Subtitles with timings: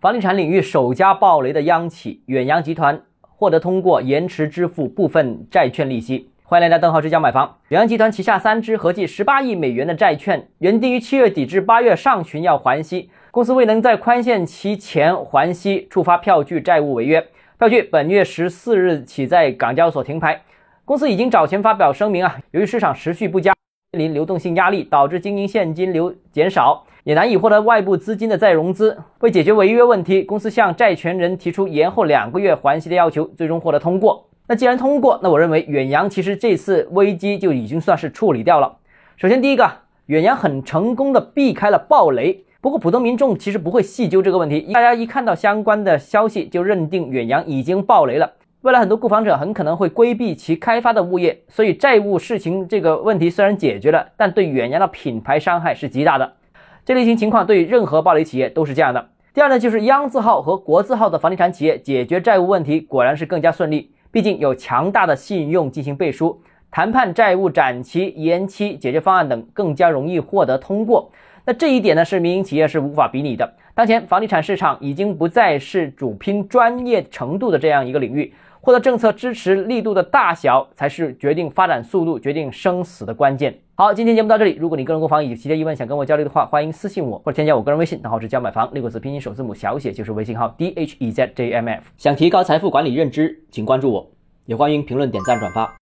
[0.00, 6.30] 房地产领域首家暴雷的央企远洋集团获得通过延迟支付部分债券利息。
[6.44, 7.56] 欢迎来到邓浩之家买房。
[7.70, 17.26] 远洋集团旗下三支合计十八亿美元的债券，原定于七月底至八月上旬要还息，公司未能在宽限期前还息，触发票据债务违约。
[17.58, 20.40] 票据本月十四日起在港交所停牌。
[20.84, 23.52] 公司已经早前发表声明啊，由于市场持续不佳，
[23.90, 28.94] 面临流动性压力，导致经营现金流减少，也难以获得外部资金的再融资。
[29.20, 34.28] 为解决违约问题，公司向债权人提出延后两个月还息的要求，最终获得通过。
[34.46, 38.76] 那既然通过，那我认为远洋其实这次危机就已经算是处理掉了。
[39.16, 39.66] 首先，第一个，
[40.04, 42.44] 远洋很成功的避开了暴雷。
[42.60, 48.30] 不过，普通民众其实不会细究这个问题，大家一看到相关的消息就认定远洋已经暴雷了。
[48.60, 56.34] 未来很多购房者很可能会规避其开发的物业，所以债务事情这个问题虽然解决了，但对远洋的品牌伤害是极大的。
[56.88, 59.10] 这类型情况对于任何暴雷企业都是这样的。
[59.34, 63.92] 第二呢，就是央字号和国字号的房地产企业解决债务问题果然是更加顺利。
[64.10, 71.10] 毕竟有强大的信用进行背书，谈判债务展期、延期、解决方案等更加容易获得通过。
[71.48, 73.50] 那这一点呢，是民营企业是无法比拟的。
[73.74, 83.58] 当前房地产市场已经不再是主拼专业程度的这样一个领域，获得政策支持力度的大小才是决定发展速度、决定生死的关键。
[83.76, 84.58] 好，今天节目到这里。
[84.60, 91.82] 如果你个人购房有其他疑问想跟我交流的话，欢迎私信我或者添加我个人微信，账号是教买房六个字拼音首字母小写就是微信号 d h e z j m f。
[91.96, 94.06] 想提高财富管理认知，请关注我，
[94.44, 95.74] 也欢迎评论、点赞、转发。